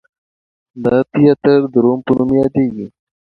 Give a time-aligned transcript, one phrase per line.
[0.83, 2.87] دا تیاتر د روم په نوم یادیږي.